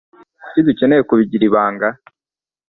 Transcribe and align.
Kuki 0.43 0.59
dukeneye 0.67 1.01
kubigira 1.09 1.43
ibanga? 1.49 1.87